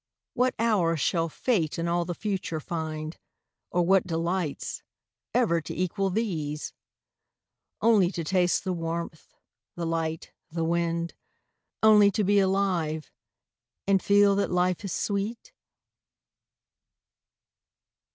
What 0.33 0.55
hour 0.57 0.97
shall 0.97 1.29
Fate 1.29 1.77
in 1.77 1.87
all 1.87 2.05
the 2.05 2.15
future 2.15 2.59
find, 2.59 3.19
Or 3.69 3.83
what 3.83 4.07
delights, 4.07 4.81
ever 5.31 5.61
to 5.61 5.75
equal 5.79 6.09
these: 6.09 6.73
Only 7.81 8.09
to 8.13 8.23
taste 8.23 8.63
the 8.63 8.73
warmth, 8.73 9.35
the 9.75 9.85
light, 9.85 10.31
the 10.49 10.63
wind, 10.63 11.13
Only 11.83 12.09
to 12.13 12.23
be 12.23 12.39
alive, 12.39 13.11
and 13.85 14.01
feel 14.01 14.35
that 14.37 14.49
life 14.49 14.83
is 14.83 14.91
sweet? 14.91 15.53